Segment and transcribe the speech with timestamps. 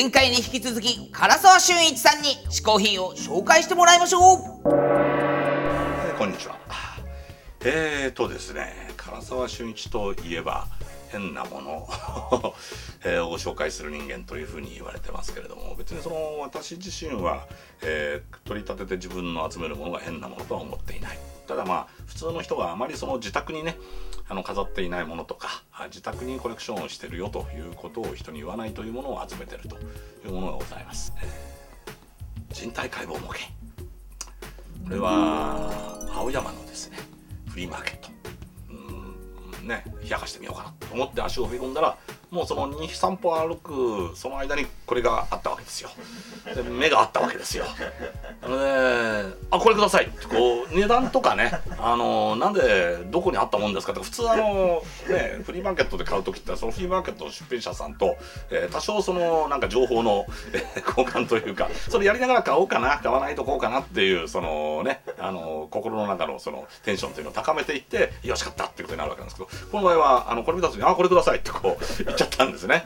[0.00, 4.38] 前回に引き続き唐沢俊一さんに嗜好品を紹介してもらいましょう。
[4.64, 6.54] えこんにちは。
[7.64, 10.68] えーとですね唐沢俊一といえば
[11.08, 11.88] 変なもの、
[13.08, 17.46] えーを紹介する人間というふうに言われてますけれども別にその私自身は、
[17.82, 21.18] えー取り立てて自分の集めるものが変なものとは思っていない。
[21.46, 23.76] ただまあ普通の人があまりその自宅にね
[24.28, 31.12] あの飾っていないものとか自宅にコレクションをしてるよということを人に言わないというものを集めてるというものがございます、
[32.52, 33.38] 人体解剖模型。
[34.84, 35.70] これは
[36.14, 36.98] 青山のですね
[37.48, 38.08] フリーマーケット。
[38.70, 41.96] うんね冷やかしてみようかなと思って足を踏み込んだら
[42.30, 45.90] もうその23歩歩くその間にこれがあったわけですよ。
[46.54, 47.64] で目があったわけですよ。
[48.42, 58.16] なので「あこれください」ってこう値段とかねあのなんでどこにあったもんですかって普通あのねフリーマーケットで買う時ってそのフリーマーケットの出品者さんと、
[58.50, 72.84] えー多少そのなんか情報の、えー交換というかそれやりながら買おうかな買わないとこうかなっていうそのねあの心の中のそのテンションというのを高めていってよしかったっていうことになるわけなんですけどこの場合はあのこれ見た時に「あこれください」ってこう言っちゃったんですね、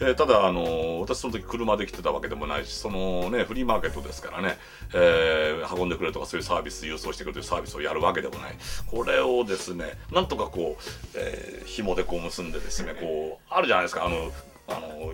[0.00, 4.56] えーただあの私その時車で来てたわけでもないしそのねフリーマーケットですからね、
[4.94, 8.56] えー運んでくれとかそういうサービス郵送してくれるというサービスをやるわけでもない。
[8.86, 10.82] これをですねなんとかこう、
[11.16, 14.04] えー紐でこう結んでですねこうあるじゃないですか。
[14.04, 14.30] あの
[14.68, 15.12] あの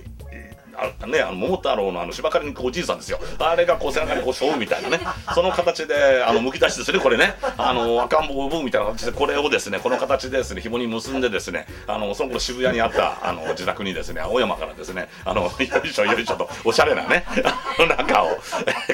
[1.00, 3.19] あね、あの桃太郎のあの芝刈りに行くおじいさんですよ。
[3.39, 5.00] あれがこう背中にこう背負うみたいなね。
[5.34, 7.34] その形であのむき出しですねこれね。
[7.56, 15.51] あの赤ん坊を産むみたいな形でこれをですねこの形でですね紐に結んでですねあのその頃渋谷にあったあの自宅にですね青山からですねあのよ
[15.84, 17.25] いしょよいしょとおしゃれなね
[17.78, 18.28] 中を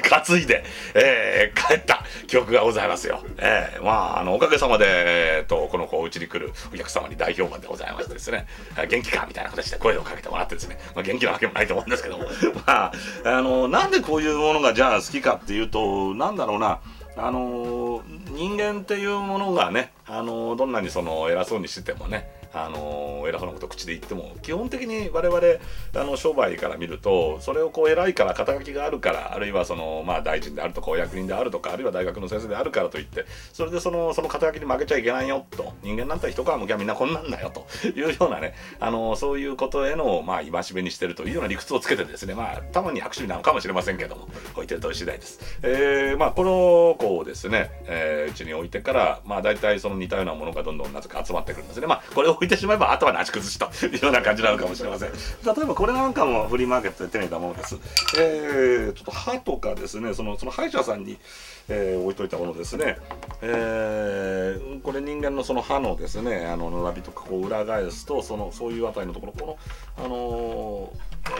[0.02, 0.64] 担いで、
[0.94, 8.46] えー帰った記憶がございますよ、えーまああのおかげさまで、えー、とこの子お家に来るお客様に大評判でございましてですね
[8.88, 12.24] 元気かみたいな形で声をかけてもらってですね、まあ、元気なわけもないと思うんですけども。
[12.66, 12.92] まあ
[13.24, 16.80] あのなんでこういうものがじゃあ好きかっていうとなんだろうな。
[17.18, 25.40] あの人間っていうものがねあのどんなにその偉そうにしててもねあの偉そうなこと口で言っても基本的に我々
[25.94, 45.40] あの商売から見るとそれをこう偉いから肩書きがあるからあるいはそのまあ大臣であるとかお役人であるとかあるいは大学の先生であるからといってそれでそのその肩書きに負けちゃいけないよと人間なんて一皮むきゃみんなこんなんだよというようなねあのそういうことへのまあ戒めにしてるというような理屈をつけてですねまあたまに悪趣味なのかもしれませんけども置いてると次第です。
[45.62, 51.86] えーまあこの子をですね、えーうちに置いてからまあ大体その似たようなものがどんどんなぜか集まってくるんですね。
[51.86, 55.10] まあこれをいてしまえばあとはなし崩しという ような感じなのかもしれません。
[55.10, 57.76] 例えばこれなんかもフリーマーケットで手に入れたものです。
[58.18, 61.18] えー、ちょっと歯とかですねそのその歯医者さんに、
[61.68, 62.98] えー置いといたものですね。
[63.42, 69.58] えーこれ人間のその歯のですねあの並びとかこう裏返すとそのそういうあたりのところこ
[69.98, 70.90] のあのー、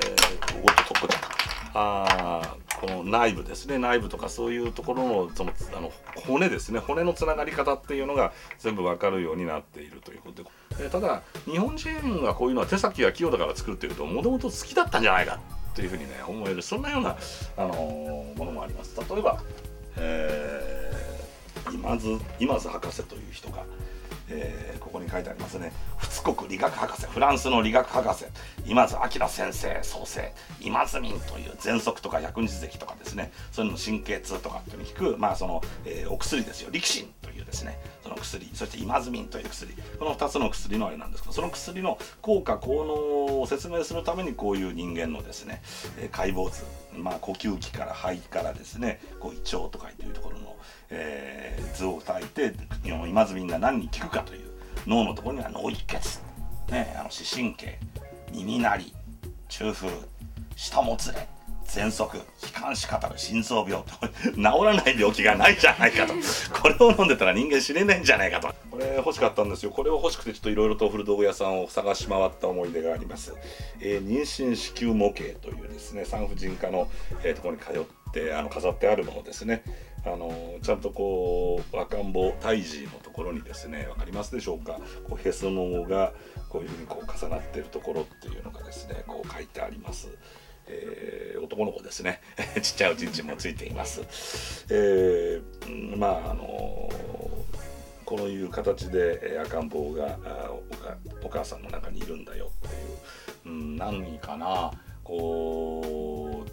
[0.06, 1.35] えー、おっとこちゃった。
[1.78, 3.76] あこの内部ですね。
[3.76, 5.92] 内部とかそういうところのそのあの
[6.26, 6.78] 骨ですね。
[6.78, 10.48] 骨のつながり方っていうのが全部わかるようになっているということで、
[10.80, 15.38] えーただ日本人がこういうのは手先が器用だから作るっていうともともと好きだったんじゃないか
[15.72, 17.16] っていうふうにね思えるそんなような、
[17.58, 18.98] あのーものもあります。
[18.98, 19.42] 例えば、
[19.98, 23.64] えー、今津今津博士という人が
[24.28, 25.72] えーここに書いてありますね。
[25.98, 28.24] 仏国理学博士フランスの理学博士
[28.66, 36.70] 今津明先生創生今津民という喘息とか百日咳とかですねそういうの神経痛とかっていうのに効くまあその、えーお薬ですよ。
[36.70, 39.72] 力神というですねその薬そして今津民という薬。
[39.98, 45.62] この2つの薬のあれなんですけどその薬の効果効能を説明するためにこういう人間のですね、
[45.98, 46.62] えー解剖図
[46.96, 50.56] まあ呼吸器から肺からですねこう胃腸とかっていうところの
[50.90, 52.54] えー図を書いて
[52.84, 54.50] 今津みんな何に効くかという
[54.86, 56.20] 脳のところには脳一血、
[56.70, 57.78] ね、あの視神経
[58.32, 58.94] 耳鳴り
[59.48, 59.88] 中風
[60.56, 61.28] 舌もつれ
[61.66, 62.20] 喘息。
[62.66, 63.92] 気管支語る心臓病と
[64.34, 66.14] 治らない病気がないじゃないかと。
[66.60, 68.48] これを飲んでたら人間死ねないんじゃないかと。
[68.70, 69.70] これ欲しかったんですよ。
[69.70, 73.34] これを欲しくてちょっといろいろと古道具屋さんを探し回った思い出があります、
[73.80, 76.88] えー妊娠子宮模型というですね産婦人科の、
[77.22, 79.62] えーところに通ってあの飾ってあるものですね。
[80.04, 80.32] あの
[80.62, 84.78] ちゃんとこう赤ん坊胎児のところにですね分かりますでしょうか。
[85.08, 86.12] こうへその緒が
[86.48, 90.08] こういうふうにこう重なってるところっていうのがですねこう書いてあります。
[90.68, 92.20] えー男の子ですね
[92.60, 94.66] ちっちゃいおちんちんもついています。
[94.68, 96.90] えーまああの
[98.04, 100.16] こういう形で赤ん坊が
[101.22, 104.70] お母さんの中にいるんだよっていう、うん、何かな
[105.02, 106.50] こう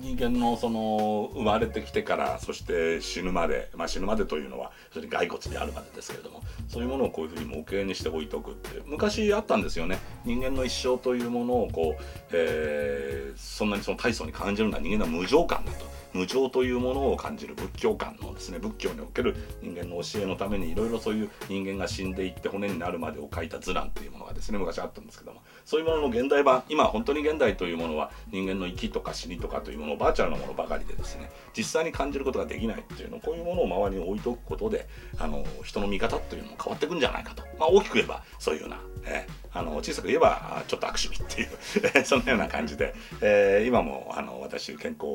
[0.00, 12.02] 人間のその生まれてきてからそして死ぬまで、まあ、死ぬまでというのはそれ骸骨であるまでですけれどもそういうものをこういうふうに模型にして置いとくって昔あったんですよね人間の一生というものをこう、
[12.32, 15.96] えー、そんなにその大層に感じるのは人間の無常感だと。
[16.16, 34.86] 無常というものを感じる仏教観のですね仏教における人間の教えのためにいろいろそういう人間が死んでいって骨になるまでを書いた図覧というものがですね昔あったんですけどもそういうものの現代版今本当に現代というものは人間の生きとか死にとかというものをバーチャルなものばかりでですね実際に感じることができないっていうのこういうものを周りに置いておくことで
[35.18, 45.06] あの人の見方というのも変わってくんじゃないかと、まあ、大きく言えばそういうような、えー、あの小さく言えばちょっと悪趣味っていう そんなような感じで、えー、今もあの私健康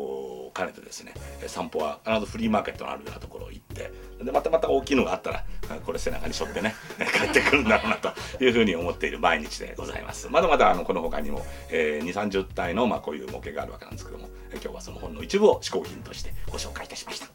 [0.51, 1.13] を兼ねてですね
[1.48, 3.92] 散歩は必ずフリーマーケットのあるようなところ行って
[4.24, 5.45] でまたまた大きいのがあったら
[5.86, 6.75] これ背中に背負ってね
[7.18, 8.13] 帰ってくるんだろうなと
[8.44, 10.30] いうふうに思っている毎日でございます。
[10.30, 17.27] まだまだあのこの他にも、えー、2 3 0体の、まあ、こういう模型があるわけなんですけども今日はその本の一部を嗜好品としてご紹介いたしました。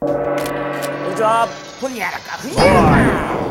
[0.00, 1.48] こんにちは。
[1.80, 3.50] ほにゃらかふにゃらか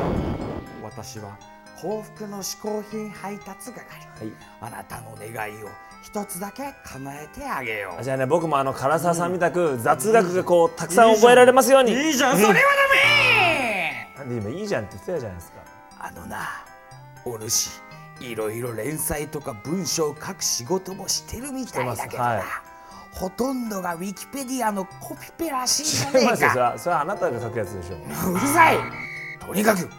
[0.83, 1.37] 私は
[1.81, 4.33] 幸福の嗜好品配達係、はい。
[4.61, 5.69] あなたの願いを
[6.01, 8.03] 一つだけ叶えてあげよう。
[8.03, 11.91] じゃあね僕もあの唐沢さんみたく雑学がこうたくさん覚えられますように。
[11.91, 12.37] いいじゃん。
[12.37, 12.59] それはダ
[12.95, 14.13] メ。
[14.17, 15.59] なんで今いいじゃんって言ってたじゃないですか。
[15.99, 16.47] あのな
[17.25, 17.81] お主
[18.21, 22.43] いろいろ連載とか文章を書く仕事もしてるみたいだけどな、はい。
[23.11, 26.49] ほとんどがウィキペディアのコピペらしいじゃねえ違いますよ。
[26.49, 27.95] それかはそれはあなたが書くやつでしょ。
[28.31, 28.77] うるさい。
[29.39, 29.89] とにかく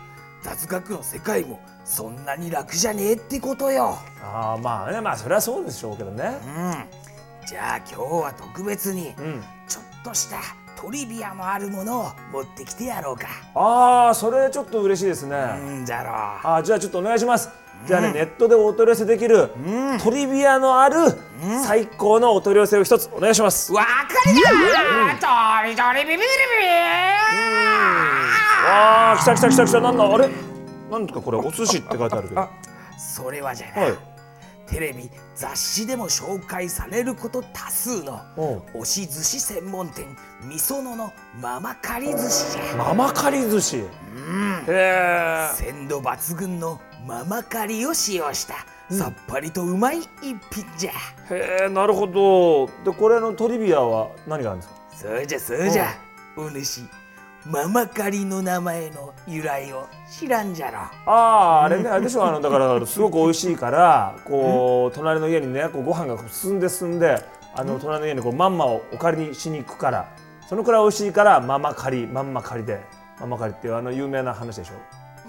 [0.42, 6.38] 雑学の世界もそんなに楽じゃねえってことよああまあねまあそれはそうでしょうけどね。
[6.46, 6.74] うん
[7.46, 9.42] じゃあ今日は特別にうん。
[9.66, 10.38] ちょっとした
[10.80, 15.36] トリビアのあるものを持ってきてやろうかああそれちょっと嬉しいですね。
[15.58, 17.50] うんじゃろうあーじゃあちょっとお願いします。
[17.86, 19.48] じゃあね、ネットでお取り寄せできる、
[20.02, 20.96] トリビアのある、
[21.64, 23.72] 最高のお取り寄せを一つお願いします。
[23.72, 23.88] わか
[24.30, 24.50] りだ
[25.62, 28.09] とりとりビビビビビ
[28.64, 30.28] わあ来た来た来た来たなんだあれ？
[30.90, 32.40] なんですかこれお寿司って書いてあるけど。
[32.40, 32.50] は
[32.98, 33.92] それはじゃな、い。
[34.66, 38.20] テレビ雑誌でも紹介されること多数の
[38.72, 43.78] 押し寿司専門店みそののママカリ寿司じゃママカリ寿司？
[43.78, 43.84] へ
[44.68, 45.48] え。
[45.54, 48.54] 鮮度抜群のママカリを使用した
[48.94, 50.92] さっぱりとうまい一品じゃ、
[51.30, 52.66] へえなるほど。
[52.84, 55.10] でこれのトリビアは何があるんですか？
[55.10, 55.94] そうじゃそうじゃ
[56.36, 56.82] お主
[57.46, 60.78] ママカリの名前の由来を知らんじゃろ。
[60.78, 62.24] あああれねあれでしょ。
[62.26, 70.06] あのだからすごく美味しいからこう隣の家にねこうご飯が進んで進んであの隣の家にこうマンマをお借りしに行くから
[70.48, 72.80] そのくらい美味しいからママ借りマンマ借りで
[73.18, 74.74] ママ借りっていうあの有名な話でしょ。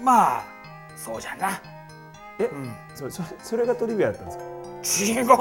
[0.02, 0.42] まあ
[0.96, 1.60] そうじゃな。
[2.38, 2.76] え、ん。
[2.94, 4.44] それそれそれがトリビアだったんですか？
[5.12, 5.32] 違うよ。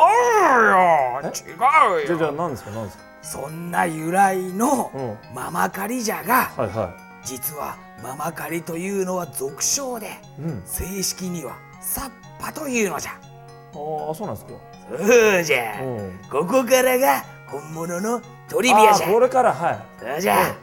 [1.23, 2.71] 違うじゃあじゃ何ですか？
[2.71, 3.03] 何ですか？
[3.21, 5.35] そんな由来のうん。
[5.35, 10.07] ママカリじゃがはいは実はママカリというのは俗称で
[10.39, 10.61] いうん。
[10.65, 13.11] 正式にはサッパというのじゃ。
[13.11, 14.51] ああそうなんですか。
[14.89, 15.83] そうじゃ。
[15.83, 16.19] うん。
[16.29, 19.07] ここからが本物のトリビアじゃ。
[19.07, 19.79] これからはい。
[19.99, 20.55] そうじゃ。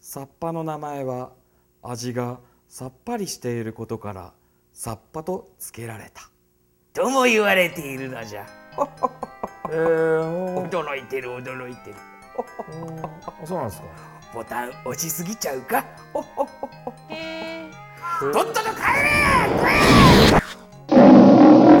[0.00, 1.30] サッパの名前は
[1.82, 4.32] 味がさっぱりしていることから
[4.72, 6.22] サッパと付けられた。
[6.92, 8.44] とも言われているのじゃ
[9.72, 11.96] えー、驚いてる驚いてる。
[13.44, 13.86] そうなんですか。
[14.34, 15.84] ボタン押しすぎちゃうか？
[16.12, 16.20] と
[18.30, 18.66] っとと帰れ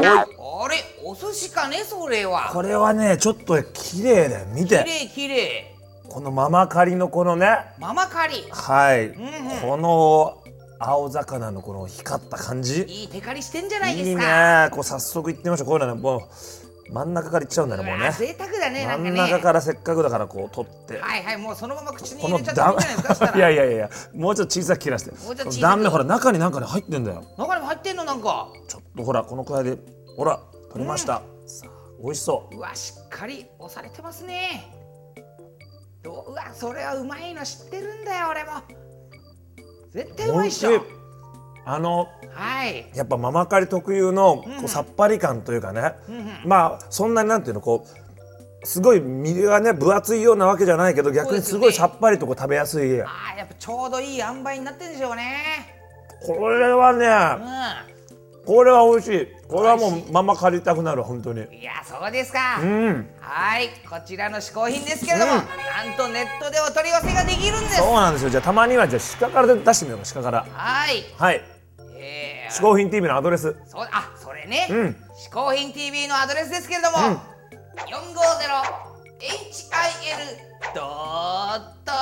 [0.02, 2.50] あれお寿司かねそれは。
[2.52, 4.46] これはねちょっと綺麗だよ。
[4.54, 4.84] 見て。
[4.84, 7.58] きれいきれいこのママカリのこのね。
[7.78, 9.18] ママカリはい、んうん。
[9.62, 10.42] この
[10.78, 12.82] 青魚のこの光った感じ。
[12.82, 14.64] いいテカリしてんじゃないいいですか。
[14.66, 14.70] ね。
[14.70, 15.66] こう早速行ってみましょう。
[15.68, 16.20] こういうのねもう
[16.92, 18.12] 真ん中から行っちゃうんだねもうね。
[18.12, 20.98] 贅沢だねなんか真ん中ねからせっかくだからこう取って。
[20.98, 25.10] はいはいもうそのまま口に入このれちゃってもいいんじゃないですかした断ら いやいやいやもうちょっと小さく切らして。
[25.10, 25.60] もうちょっと小さく。
[25.62, 27.24] 断面ほら中になんかね入ってんだよ。
[27.38, 28.48] 中にも入ってんのなんか。
[28.68, 29.78] ちょっとほらこのくらいで
[30.16, 30.40] ほら
[30.72, 31.70] 取りました、さあ
[32.02, 32.56] 美味しそう。
[32.56, 34.72] うわしっかり押されてますね。
[36.02, 38.50] どううわそれはうまいの知ってるんだよ俺も。
[39.92, 40.70] 絶対うまいっしょ。
[40.70, 40.92] 美味しい。
[41.66, 42.08] あの
[42.60, 42.90] はい。
[42.94, 44.64] やっぱママカリ特有のこうん。
[44.64, 46.24] うさっぱり感というかね、うんうん。
[46.44, 53.00] まあそんなになんていうのこうすごい身がね分厚いようなわけじゃないけど逆にすごいさっぱりとこう食べやすい。
[53.02, 55.36] あーやっぱちょうどいい塩梅になってるんでしょうね。
[56.26, 57.08] これはうね
[58.46, 59.28] これは美味しい。
[59.48, 61.40] これはもうママ借りたくなる本当に。
[61.40, 63.08] んいやそうですか、うん。
[63.20, 63.68] はい。
[63.88, 65.44] こちらの嗜好品ですけれども、なん
[65.96, 67.76] とネットでお取り寄せができるんです。
[67.76, 68.30] そうなんですよ。
[68.30, 70.46] じゃあたまにはじゃあ鹿から出してみようか鹿から。
[70.52, 71.04] はい。
[71.16, 71.34] はい。
[71.36, 71.59] えー
[72.50, 73.54] 嗜好品 TV のアドレス。
[73.66, 74.96] そうあそれね、うん。
[75.16, 76.98] 嗜好品 TV のアドレスですけれども、
[80.74, 81.92] ドット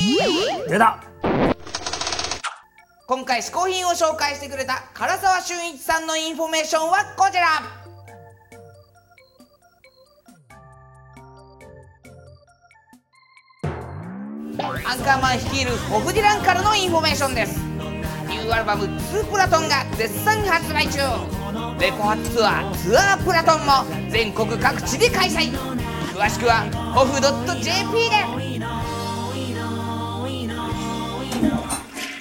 [0.00, 0.98] TV 出た。
[3.06, 7.46] 今回嗜好品を紹介してくれた唐沢俊一さんのインフォメーションはこちら。
[14.86, 17.69] アンカーマン率いるホフディランからのインフォメーションです
[18.40, 21.00] ニューアルバム「ツープラトン」が絶賛発売中。
[21.78, 25.52] レコ発ツアーツアープラトンも全国各地で開催。
[26.14, 27.20] 詳しくはホフ
[27.60, 28.60] .jp で。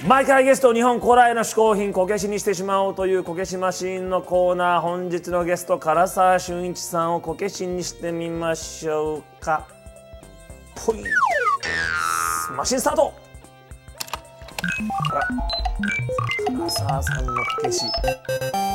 [0.08, 4.82] 毎回ゲスト日本古来の嗜好品こけしにしてしまおうというこけしマシーンのコーナー。
[4.82, 9.68] 本日のゲスト唐沢俊一さんをこけしにしてみましょうか。
[10.86, 11.04] ぽい
[12.56, 13.29] マシンスタート。
[14.88, 15.28] ら。
[16.58, 17.82] 唐沢さんのこけし。
[17.84, 17.90] ど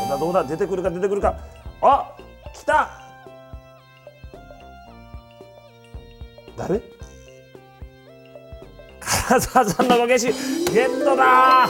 [0.07, 0.45] うだどうだ？
[0.45, 0.91] 出てくるか？
[0.91, 1.35] 出てくるか？
[1.83, 2.13] あ
[2.53, 2.91] 来た。
[6.57, 6.81] 誰
[9.01, 10.27] 唐沢さんのこけし
[10.73, 11.69] ゲットだ。